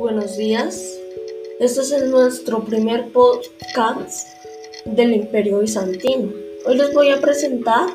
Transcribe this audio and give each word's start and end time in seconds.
Buenos 0.00 0.38
días. 0.38 0.98
Este 1.60 1.80
es 1.82 2.04
nuestro 2.06 2.64
primer 2.64 3.12
podcast 3.12 4.28
del 4.86 5.12
Imperio 5.12 5.58
Bizantino. 5.58 6.32
Hoy 6.64 6.78
les 6.78 6.94
voy 6.94 7.10
a 7.10 7.20
presentar 7.20 7.90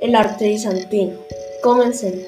el 0.00 0.14
arte 0.14 0.48
bizantino. 0.48 1.12
Comencemos. 1.62 2.24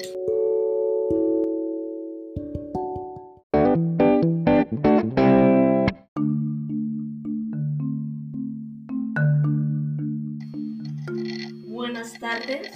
Buenas 11.65 12.13
tardes. 12.19 12.69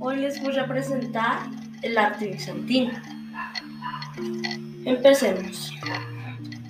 Hoy 0.00 0.16
les 0.16 0.42
voy 0.42 0.58
a 0.58 0.66
presentar 0.68 1.48
el 1.80 1.96
arte 1.96 2.26
bizantino. 2.26 2.90
Empecemos. 4.84 5.72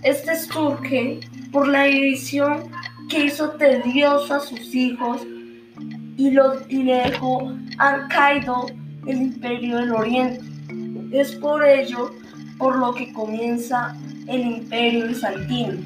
Este 0.02 0.36
surge 0.36 1.20
por 1.50 1.68
la 1.68 1.84
división 1.84 2.64
que 3.08 3.26
hizo 3.26 3.50
tedioso 3.52 4.34
a 4.34 4.40
sus 4.40 4.74
hijos 4.74 5.22
y, 6.16 6.30
los, 6.30 6.58
y 6.68 6.82
le 6.82 6.96
dejó 6.96 7.52
el 9.06 9.22
imperio 9.22 9.78
del 9.78 9.92
oriente. 9.92 10.40
Es 11.12 11.32
por 11.36 11.64
ello 11.64 12.12
por 12.58 12.76
lo 12.76 12.94
que 12.94 13.12
comienza 13.12 13.96
el 14.28 14.40
imperio 14.42 15.08
bizantino. 15.08 15.80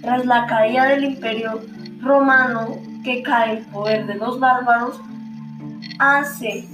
Tras 0.00 0.24
la 0.26 0.46
caída 0.46 0.86
del 0.86 1.04
imperio 1.04 1.60
romano 2.00 2.80
que 3.04 3.22
cae 3.22 3.58
el 3.58 3.66
poder 3.66 4.06
de 4.06 4.14
los 4.14 4.38
bárbaros, 4.38 5.00
hace 5.98 6.68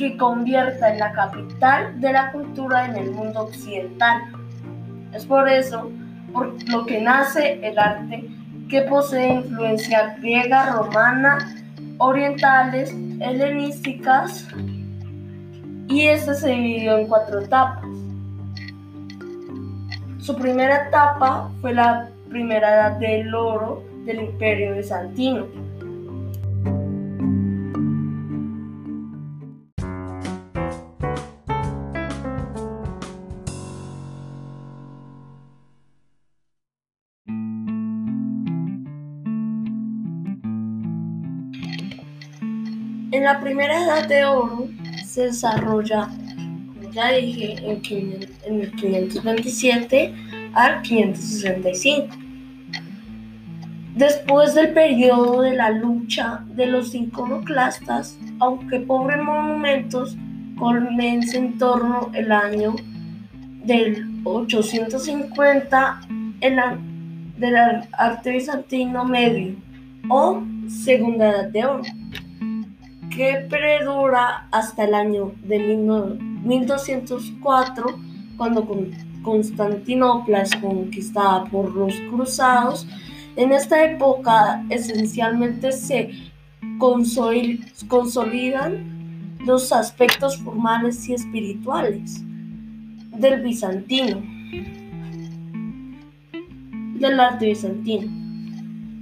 que 0.00 0.16
convierta 0.16 0.94
en 0.94 0.98
la 0.98 1.12
capital 1.12 2.00
de 2.00 2.10
la 2.10 2.32
cultura 2.32 2.86
en 2.86 2.96
el 2.96 3.10
mundo 3.10 3.42
occidental. 3.42 4.22
Es 5.12 5.26
por 5.26 5.46
eso 5.46 5.90
por 6.32 6.54
lo 6.70 6.86
que 6.86 7.02
nace 7.02 7.60
el 7.62 7.78
arte 7.78 8.24
que 8.70 8.80
posee 8.82 9.34
influencia 9.34 10.16
griega, 10.18 10.72
romana, 10.72 11.54
orientales, 11.98 12.90
helenísticas 13.20 14.48
y 15.86 16.06
este 16.06 16.34
se 16.34 16.48
dividió 16.48 16.96
en 16.96 17.06
cuatro 17.06 17.40
etapas. 17.40 17.84
Su 20.18 20.34
primera 20.34 20.86
etapa 20.88 21.50
fue 21.60 21.74
la 21.74 22.08
primera 22.30 22.74
edad 22.74 22.92
del 22.92 23.34
oro 23.34 23.84
del 24.06 24.22
imperio 24.22 24.76
bizantino 24.76 25.46
En 43.12 43.24
la 43.24 43.40
primera 43.40 43.82
edad 43.82 44.06
de 44.06 44.24
oro 44.24 44.68
se 45.04 45.22
desarrolla, 45.22 46.08
como 46.36 46.92
ya 46.92 47.10
dije, 47.10 47.56
en, 47.58 48.60
el 48.62 48.70
527 48.70 50.14
al 50.54 50.80
565. 50.82 52.06
Después 53.96 54.54
del 54.54 54.72
periodo 54.72 55.42
de 55.42 55.54
la 55.56 55.70
lucha 55.70 56.44
de 56.54 56.66
los 56.66 56.94
iconoclastas, 56.94 58.16
aunque 58.38 58.78
pobres 58.78 59.20
monumentos, 59.20 60.16
comienza 60.56 61.36
en 61.36 61.58
torno 61.58 62.12
el 62.14 62.30
año 62.30 62.76
del 63.64 64.20
850 64.22 66.00
el, 66.42 66.60
del 67.38 67.56
arte 67.56 68.30
bizantino 68.30 69.04
medio 69.04 69.56
o 70.08 70.44
segunda 70.68 71.30
edad 71.30 71.48
de 71.48 71.64
oro 71.64 71.82
que 73.10 73.46
perdura 73.50 74.48
hasta 74.50 74.84
el 74.84 74.94
año 74.94 75.32
de 75.42 75.76
1204, 75.76 77.86
cuando 78.36 78.66
Constantinopla 79.22 80.42
es 80.42 80.54
conquistada 80.56 81.44
por 81.46 81.74
los 81.74 81.94
cruzados. 82.10 82.86
En 83.36 83.52
esta 83.52 83.84
época 83.84 84.64
esencialmente 84.70 85.70
se 85.72 86.10
consolidan 86.78 88.98
los 89.44 89.72
aspectos 89.72 90.36
formales 90.38 91.08
y 91.08 91.14
espirituales 91.14 92.22
del 93.18 93.42
bizantino, 93.42 94.22
del 96.98 97.20
arte 97.20 97.46
bizantino. 97.46 98.08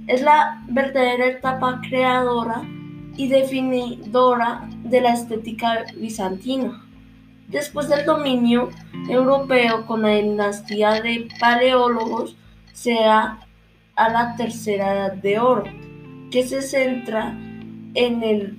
Es 0.07 0.21
la 0.21 0.63
verdadera 0.67 1.27
etapa 1.27 1.81
creadora 1.87 2.63
y 3.19 3.27
definidora 3.27 4.69
de 4.85 5.01
la 5.01 5.11
estética 5.11 5.83
bizantina. 5.97 6.81
Después 7.49 7.89
del 7.89 8.05
dominio 8.05 8.69
europeo 9.09 9.85
con 9.85 10.03
la 10.03 10.15
dinastía 10.15 11.01
de 11.01 11.27
paleólogos, 11.37 12.37
se 12.71 12.93
da 12.93 13.45
a 13.97 14.09
la 14.09 14.37
tercera 14.37 14.93
edad 14.93 15.13
de 15.15 15.37
oro, 15.37 15.65
que 16.31 16.47
se 16.47 16.61
centra 16.61 17.37
en 17.93 18.23
el, 18.23 18.57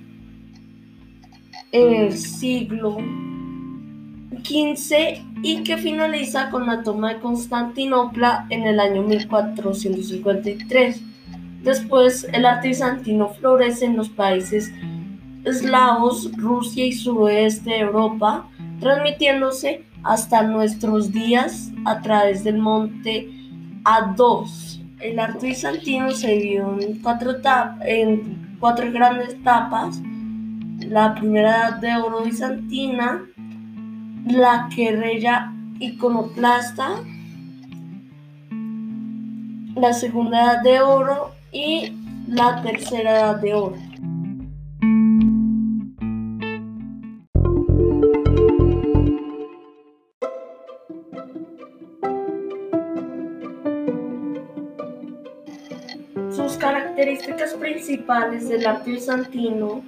en 1.71 1.93
el 1.95 2.15
siglo 2.15 2.99
XV 4.43 5.23
y 5.41 5.63
que 5.63 5.77
finaliza 5.77 6.51
con 6.51 6.67
la 6.67 6.83
toma 6.83 7.15
de 7.15 7.19
Constantinopla 7.19 8.45
en 8.51 8.67
el 8.67 8.79
año 8.79 9.01
1453. 9.01 11.01
Después, 11.63 12.27
el 12.33 12.45
arte 12.45 12.69
bizantino 12.69 13.29
florece 13.29 13.85
en 13.85 13.95
los 13.95 14.09
países 14.09 14.71
eslavos, 15.43 16.31
Rusia 16.37 16.85
y 16.85 16.91
suroeste 16.91 17.69
de 17.69 17.79
Europa, 17.79 18.49
transmitiéndose 18.79 19.85
hasta 20.03 20.41
nuestros 20.41 21.11
días 21.11 21.71
a 21.85 22.01
través 22.01 22.43
del 22.43 22.57
monte 22.57 23.29
A2. 23.83 24.81
El 24.99 25.19
arte 25.19 25.47
bizantino 25.47 26.11
se 26.11 26.37
dio 26.37 26.79
en 26.79 26.99
cuatro, 26.99 27.35
en 27.81 28.57
cuatro 28.59 28.91
grandes 28.91 29.29
etapas. 29.29 30.01
La 30.79 31.13
primera 31.13 31.49
edad 31.49 31.75
de 31.77 31.95
oro 31.95 32.23
bizantina, 32.23 33.23
la 34.25 34.67
querella 34.75 35.53
iconoclasta, 35.79 37.01
la 39.75 39.93
segunda 39.93 40.43
edad 40.43 40.63
de 40.63 40.81
oro 40.81 41.40
y 41.51 41.93
la 42.27 42.61
tercera 42.61 43.11
edad 43.11 43.35
de 43.37 43.53
oro. 43.53 43.75
Sus 56.29 56.53
características 56.57 57.53
principales 57.55 58.47
del 58.47 58.65
arte 58.65 58.91
bizantino 58.91 59.83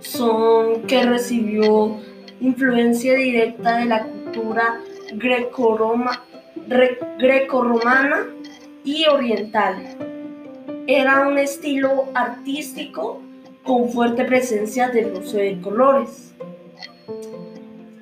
son 0.00 0.82
que 0.82 1.04
recibió 1.04 1.96
influencia 2.40 3.14
directa 3.14 3.78
de 3.78 3.84
la 3.86 4.02
cultura 4.02 4.80
greco-romana 5.12 6.20
y 8.84 9.06
oriental 9.06 10.03
era 10.86 11.26
un 11.26 11.38
estilo 11.38 12.08
artístico 12.14 13.22
con 13.62 13.90
fuerte 13.90 14.24
presencia 14.24 14.88
del 14.88 15.12
uso 15.14 15.38
de 15.38 15.60
colores. 15.60 16.34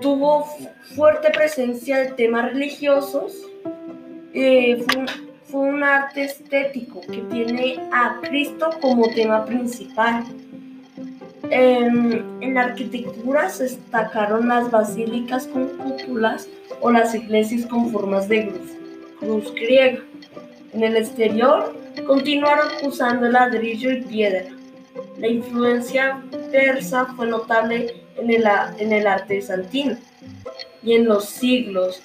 Tuvo 0.00 0.44
fuerte 0.96 1.30
presencia 1.30 1.98
de 1.98 2.10
temas 2.12 2.52
religiosos. 2.52 3.34
Eh, 4.34 4.84
fue, 5.44 5.60
un, 5.60 5.84
arte 5.84 6.24
estético 6.24 7.02
que 7.02 7.18
tiene 7.30 7.76
a 7.92 8.18
Cristo 8.22 8.70
como 8.80 9.08
tema 9.10 9.44
principal. 9.44 10.24
en 11.50 12.54
la 12.54 12.62
arquitectura 12.62 13.50
se 13.50 13.64
destacaron 13.64 14.48
las 14.48 14.70
basílicas 14.70 15.46
con 15.46 15.68
cúpulas 15.76 16.48
o 16.80 16.90
las 16.90 17.14
iglesias 17.14 17.66
con 17.66 17.90
formas 17.90 18.28
de 18.28 18.48
cruz, 18.48 18.70
cruz 19.20 19.54
griega. 19.54 20.02
En 20.72 20.82
el 20.82 20.96
exterior 20.96 21.74
continuaron 22.06 22.68
usando 22.82 23.28
ladrillo 23.28 23.90
y 23.90 24.02
piedra. 24.02 24.44
La 25.18 25.28
influencia 25.28 26.22
persa 26.50 27.06
fue 27.16 27.26
notable 27.26 28.02
en 28.16 28.30
el, 28.30 28.44
en 28.78 28.92
el 28.92 29.06
arte 29.06 29.36
bizantino 29.36 29.96
y 30.82 30.94
en 30.94 31.06
los 31.06 31.26
siglos 31.26 32.02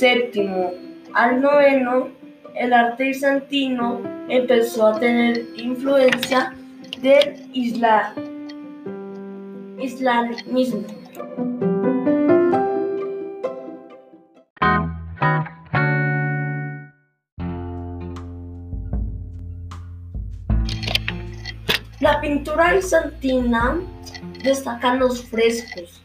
VII 0.00 0.94
al 1.12 1.38
IX 1.38 2.12
el 2.54 2.72
arte 2.72 3.04
bizantino 3.04 4.00
empezó 4.28 4.86
a 4.86 5.00
tener 5.00 5.46
influencia 5.56 6.54
del 7.00 7.48
islam, 7.52 8.14
islamismo. 9.80 10.84
Pintura 22.24 22.72
bizantina 22.72 23.78
destacan 24.42 24.98
los 24.98 25.22
frescos. 25.24 26.00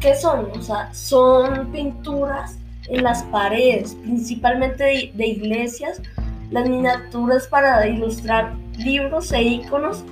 ¿Qué 0.00 0.16
son? 0.16 0.50
O 0.50 0.60
sea, 0.60 0.92
son 0.92 1.70
pinturas 1.70 2.58
en 2.88 3.04
las 3.04 3.22
paredes, 3.24 3.94
principalmente 4.02 5.12
de, 5.14 5.26
iglesias, 5.26 6.02
las 6.50 6.68
miniaturas 6.68 7.46
para 7.46 7.86
ilustrar 7.86 8.54
libros 8.76 9.30
e 9.30 9.42
iconos, 9.42 10.04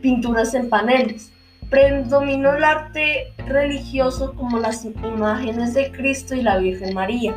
pinturas 0.00 0.54
en 0.54 0.70
paneles. 0.70 1.32
Predominó 1.68 2.54
el 2.54 2.64
arte 2.64 3.34
religioso 3.46 4.32
como 4.36 4.58
las 4.58 4.86
imágenes 4.86 5.74
de 5.74 5.92
Cristo 5.92 6.34
y 6.34 6.40
la 6.40 6.56
Virgen 6.56 6.94
María. 6.94 7.36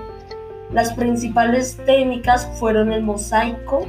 Las 0.71 0.93
principales 0.93 1.77
técnicas 1.85 2.49
fueron 2.57 2.93
el 2.93 3.03
mosaico, 3.03 3.85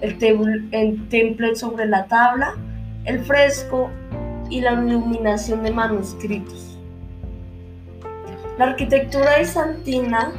el, 0.00 0.68
el 0.72 1.08
temple 1.08 1.54
sobre 1.54 1.86
la 1.86 2.06
tabla, 2.06 2.56
el 3.04 3.24
fresco 3.24 3.90
y 4.50 4.60
la 4.60 4.72
iluminación 4.72 5.62
de 5.62 5.72
manuscritos. 5.72 6.78
La 8.58 8.66
arquitectura 8.66 9.38
bizantina 9.38 10.32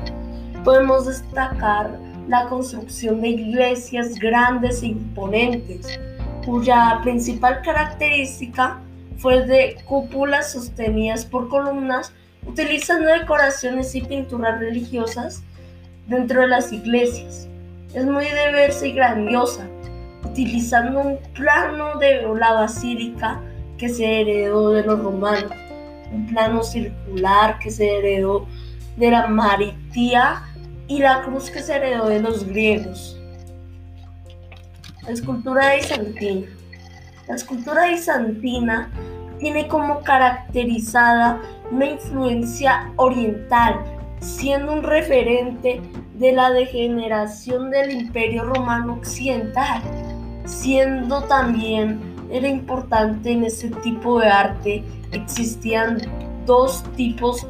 podemos 0.64 1.06
destacar 1.06 2.00
la 2.28 2.48
construcción 2.48 3.22
de 3.22 3.30
iglesias 3.30 4.16
grandes 4.16 4.82
e 4.82 4.88
imponentes, 4.88 6.00
cuya 6.46 7.00
principal 7.04 7.62
característica 7.62 8.80
fue 9.18 9.46
de 9.46 9.78
cúpulas 9.86 10.52
sostenidas 10.54 11.26
por 11.26 11.50
columnas 11.50 12.14
utilizando 12.46 13.10
decoraciones 13.10 13.94
y 13.96 14.02
pinturas 14.02 14.60
religiosas 14.60 15.44
dentro 16.08 16.42
de 16.42 16.48
las 16.48 16.72
iglesias. 16.72 17.48
Es 17.94 18.06
muy 18.06 18.26
diversa 18.26 18.86
y 18.86 18.94
grandiosa, 18.94 19.68
utilizando 20.36 21.00
un 21.00 21.18
plano 21.34 21.98
de 21.98 22.24
la 22.38 22.52
basílica 22.52 23.42
que 23.78 23.88
se 23.88 24.20
heredó 24.20 24.72
de 24.72 24.84
los 24.84 25.00
romanos, 25.00 25.50
un 26.12 26.28
plano 26.28 26.62
circular 26.62 27.58
que 27.60 27.72
se 27.72 28.00
heredó 28.00 28.46
de 28.98 29.12
la 29.12 29.28
maritía 29.28 30.44
y 30.90 31.00
la 31.00 31.22
cruz 31.22 31.50
que 31.50 31.62
se 31.62 31.78
heredó 31.78 32.10
de 32.10 32.20
los 32.20 32.46
griegos. 32.46 33.18
La 35.04 35.12
escultura 35.14 35.76
bizantina. 35.76 36.48
La 37.30 37.36
escultura 37.36 37.88
bizantina 37.88 38.92
tiene 39.40 39.70
como 39.70 40.02
caracterizada 40.02 41.42
una 41.72 41.86
influencia 41.86 42.92
oriental, 42.98 43.80
siendo 44.20 44.74
un 44.74 44.84
referente 44.84 45.80
de 46.16 46.32
la 46.34 46.52
degeneración 46.52 47.72
del 47.72 47.92
imperio 47.92 48.44
romano 48.44 48.96
occidental, 48.96 49.82
siendo 50.46 51.24
también 51.24 52.00
era 52.32 52.48
importante 52.48 53.32
en 53.32 53.44
este 53.44 53.70
tipo 53.70 54.20
de 54.20 54.28
arte, 54.28 54.84
existían 55.12 55.98
dos 56.46 56.84
tipos, 56.96 57.46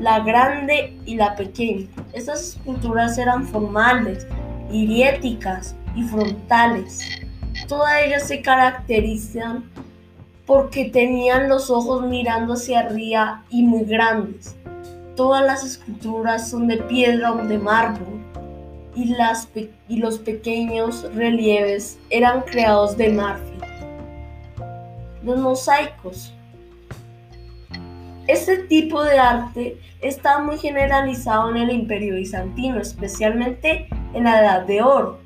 la 0.00 0.20
grande 0.20 0.96
y 1.06 1.16
la 1.16 1.34
pequeña. 1.36 1.86
Estas 2.12 2.42
esculturas 2.50 3.18
eran 3.18 3.46
formales, 3.46 4.26
iriéticas 4.70 5.76
y 5.94 6.02
frontales. 6.02 7.00
Todas 7.68 8.02
ellas 8.04 8.26
se 8.26 8.42
caracterizan 8.42 9.64
porque 10.44 10.86
tenían 10.86 11.48
los 11.48 11.70
ojos 11.70 12.06
mirando 12.06 12.54
hacia 12.54 12.80
arriba 12.80 13.44
y 13.50 13.62
muy 13.62 13.84
grandes. 13.84 14.54
Todas 15.16 15.44
las 15.44 15.64
esculturas 15.64 16.50
son 16.50 16.68
de 16.68 16.76
piedra 16.76 17.32
o 17.32 17.38
de 17.38 17.58
mármol 17.58 18.15
y, 18.96 19.14
las 19.14 19.48
y 19.88 19.98
los 19.98 20.18
pequeños 20.18 21.08
relieves 21.14 21.98
eran 22.10 22.40
creados 22.40 22.96
de 22.96 23.10
marfil. 23.10 23.60
Los 25.22 25.38
mosaicos. 25.38 26.32
Este 28.26 28.58
tipo 28.58 29.04
de 29.04 29.18
arte 29.18 29.80
está 30.00 30.40
muy 30.40 30.58
generalizado 30.58 31.50
en 31.50 31.58
el 31.58 31.70
imperio 31.70 32.14
bizantino, 32.14 32.80
especialmente 32.80 33.88
en 34.14 34.24
la 34.24 34.40
Edad 34.40 34.66
de 34.66 34.82
Oro, 34.82 35.20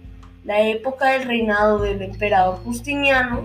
la 0.45 0.61
época 0.61 1.13
del 1.13 1.25
reinado 1.25 1.79
del 1.79 2.03
emperador 2.03 2.57
Justiniano. 2.65 3.43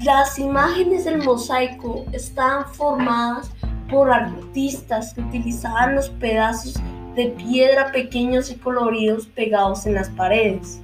Las 0.00 0.38
imágenes 0.38 1.06
del 1.06 1.24
mosaico 1.24 2.04
estaban 2.12 2.66
formadas 2.72 3.50
por 3.90 4.10
artistas 4.10 5.14
que 5.14 5.22
utilizaban 5.22 5.94
los 5.94 6.08
pedazos 6.08 6.80
de 7.14 7.26
piedra 7.28 7.92
pequeños 7.92 8.50
y 8.50 8.56
coloridos 8.56 9.26
pegados 9.26 9.86
en 9.86 9.94
las 9.94 10.08
paredes. 10.10 10.80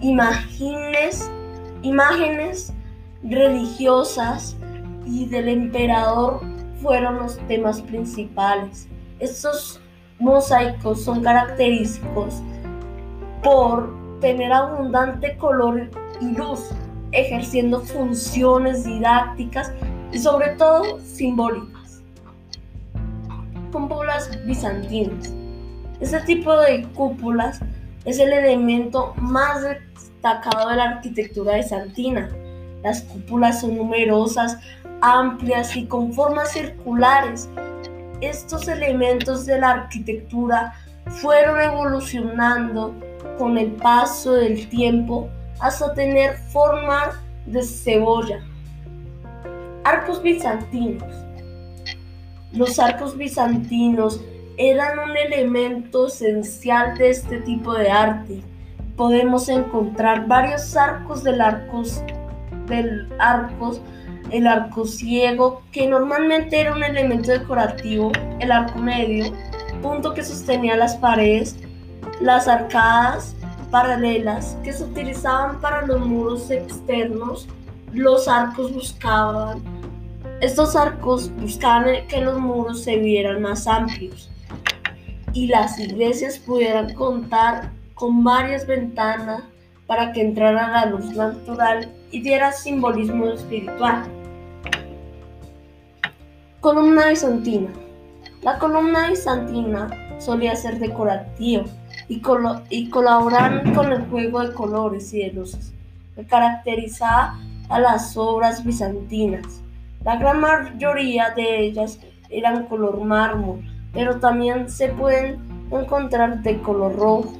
Imágenes, 0.00 1.30
imágenes 1.82 2.72
religiosas 3.22 4.56
y 5.04 5.26
del 5.26 5.48
emperador 5.48 6.40
fueron 6.80 7.16
los 7.16 7.38
temas 7.48 7.80
principales. 7.82 8.88
Estos 9.18 9.80
mosaicos 10.18 11.02
son 11.02 11.22
característicos 11.22 12.42
por 13.42 13.94
tener 14.20 14.52
abundante 14.52 15.36
color 15.36 15.90
y 16.20 16.36
luz, 16.36 16.70
ejerciendo 17.12 17.80
funciones 17.80 18.84
didácticas 18.84 19.72
y 20.12 20.18
sobre 20.18 20.50
todo 20.56 21.00
simbólicas. 21.00 21.75
Cúpulas 23.76 24.30
bizantinas. 24.46 25.34
Este 26.00 26.18
tipo 26.20 26.56
de 26.60 26.84
cúpulas 26.94 27.60
es 28.06 28.18
el 28.18 28.32
elemento 28.32 29.12
más 29.18 29.60
destacado 29.60 30.70
de 30.70 30.76
la 30.76 30.84
arquitectura 30.84 31.56
bizantina. 31.56 32.30
Las 32.82 33.02
cúpulas 33.02 33.60
son 33.60 33.76
numerosas, 33.76 34.56
amplias 35.02 35.76
y 35.76 35.84
con 35.84 36.14
formas 36.14 36.52
circulares. 36.52 37.50
Estos 38.22 38.66
elementos 38.66 39.44
de 39.44 39.60
la 39.60 39.72
arquitectura 39.72 40.72
fueron 41.08 41.60
evolucionando 41.60 42.94
con 43.36 43.58
el 43.58 43.72
paso 43.72 44.32
del 44.32 44.70
tiempo 44.70 45.28
hasta 45.60 45.92
tener 45.92 46.38
forma 46.50 47.10
de 47.44 47.62
cebolla. 47.62 48.40
Arcos 49.84 50.22
bizantinos. 50.22 51.25
Los 52.52 52.78
arcos 52.78 53.16
bizantinos 53.16 54.20
eran 54.56 54.98
un 54.98 55.16
elemento 55.16 56.06
esencial 56.06 56.96
de 56.96 57.10
este 57.10 57.40
tipo 57.40 57.74
de 57.74 57.90
arte. 57.90 58.42
Podemos 58.96 59.48
encontrar 59.48 60.26
varios 60.26 60.76
arcos 60.76 61.22
del 61.22 61.40
arcos 61.40 62.02
del 62.66 63.08
el 64.30 64.46
arco 64.46 64.86
ciego, 64.86 65.62
que 65.72 65.86
normalmente 65.86 66.60
era 66.60 66.74
un 66.74 66.82
elemento 66.82 67.30
decorativo, 67.30 68.10
el 68.40 68.50
arco 68.50 68.78
medio, 68.78 69.32
punto 69.82 70.14
que 70.14 70.24
sostenía 70.24 70.76
las 70.76 70.96
paredes, 70.96 71.56
las 72.20 72.48
arcadas 72.48 73.36
paralelas 73.70 74.56
que 74.62 74.72
se 74.72 74.84
utilizaban 74.84 75.60
para 75.60 75.86
los 75.86 76.00
muros 76.00 76.50
externos, 76.50 77.48
los 77.92 78.28
arcos 78.28 78.72
buscaban, 78.72 79.62
estos 80.40 80.76
arcos 80.76 81.30
buscaban 81.36 82.06
que 82.08 82.20
los 82.20 82.38
muros 82.38 82.82
se 82.82 82.96
vieran 82.96 83.40
más 83.40 83.66
amplios 83.66 84.30
y 85.32 85.46
las 85.46 85.78
iglesias 85.78 86.38
pudieran 86.38 86.94
contar 86.94 87.70
con 87.94 88.22
varias 88.22 88.66
ventanas 88.66 89.42
para 89.86 90.12
que 90.12 90.20
entrara 90.20 90.68
la 90.68 90.86
luz 90.86 91.06
natural 91.14 91.90
y 92.10 92.20
diera 92.20 92.52
simbolismo 92.52 93.26
espiritual. 93.26 94.04
Columna 96.60 97.08
bizantina. 97.08 97.70
La 98.42 98.58
columna 98.58 99.08
bizantina 99.08 99.88
solía 100.18 100.54
ser 100.56 100.78
decorativa 100.78 101.64
y, 102.08 102.22
y 102.70 102.90
colaborar 102.90 103.72
con 103.74 103.92
el 103.92 104.02
juego 104.06 104.40
de 104.40 104.52
colores 104.52 105.12
y 105.14 105.20
de 105.20 105.32
luces 105.32 105.72
que 106.14 106.26
caracterizaba 106.26 107.38
a 107.68 107.80
las 107.80 108.16
obras 108.16 108.64
bizantinas. 108.64 109.62
La 110.06 110.14
gran 110.14 110.38
mayoría 110.40 111.30
de 111.30 111.62
ellas 111.62 111.98
eran 112.30 112.66
color 112.66 113.00
mármol, 113.04 113.60
pero 113.92 114.20
también 114.20 114.70
se 114.70 114.90
pueden 114.90 115.40
encontrar 115.72 116.44
de 116.44 116.62
color 116.62 116.94
rojo, 116.94 117.32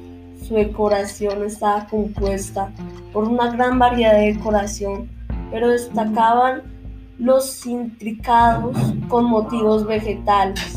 su 0.45 0.55
decoración 0.55 1.45
estaba 1.45 1.87
compuesta 1.87 2.69
por 3.13 3.23
una 3.23 3.51
gran 3.51 3.79
variedad 3.79 4.15
de 4.15 4.33
decoración, 4.33 5.09
pero 5.49 5.69
destacaban 5.69 6.63
los 7.17 7.65
intricados 7.65 8.75
con 9.07 9.23
motivos 9.23 9.87
vegetales. 9.87 10.76